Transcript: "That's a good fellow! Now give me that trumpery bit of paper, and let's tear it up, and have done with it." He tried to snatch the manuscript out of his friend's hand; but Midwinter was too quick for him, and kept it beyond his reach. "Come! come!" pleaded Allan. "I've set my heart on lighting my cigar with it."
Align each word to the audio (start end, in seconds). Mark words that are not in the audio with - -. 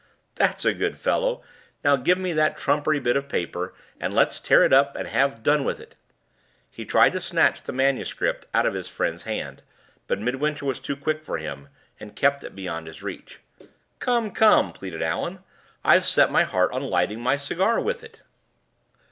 "That's 0.33 0.65
a 0.65 0.73
good 0.73 0.97
fellow! 0.97 1.43
Now 1.83 1.95
give 1.95 2.17
me 2.17 2.33
that 2.33 2.57
trumpery 2.57 2.99
bit 2.99 3.15
of 3.15 3.29
paper, 3.29 3.75
and 3.99 4.15
let's 4.15 4.39
tear 4.39 4.63
it 4.63 4.73
up, 4.73 4.95
and 4.95 5.07
have 5.07 5.43
done 5.43 5.63
with 5.63 5.79
it." 5.79 5.95
He 6.71 6.85
tried 6.85 7.13
to 7.13 7.21
snatch 7.21 7.61
the 7.61 7.71
manuscript 7.71 8.47
out 8.51 8.65
of 8.65 8.73
his 8.73 8.87
friend's 8.87 9.25
hand; 9.25 9.61
but 10.07 10.19
Midwinter 10.19 10.65
was 10.65 10.79
too 10.79 10.95
quick 10.95 11.23
for 11.23 11.37
him, 11.37 11.69
and 11.99 12.15
kept 12.15 12.43
it 12.43 12.55
beyond 12.55 12.87
his 12.87 13.03
reach. 13.03 13.41
"Come! 13.99 14.31
come!" 14.31 14.73
pleaded 14.73 15.03
Allan. 15.03 15.37
"I've 15.85 16.07
set 16.07 16.31
my 16.31 16.45
heart 16.45 16.71
on 16.71 16.81
lighting 16.85 17.21
my 17.21 17.37
cigar 17.37 17.79
with 17.79 18.03
it." 18.03 18.23